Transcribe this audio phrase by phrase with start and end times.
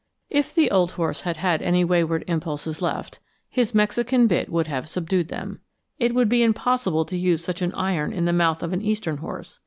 [0.31, 4.89] If the old horse had had any wayward impulses left, his Mexican bit would have
[4.89, 5.59] subdued them.
[5.99, 9.17] It would be impossible to use such an iron in the mouth of an eastern
[9.17, 9.59] horse.